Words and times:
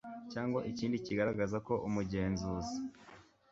cyangwa 0.31 0.59
ikindi 0.71 0.97
kigaragaza 1.05 1.57
ko 1.67 1.73
umugenzuzi 1.87 2.77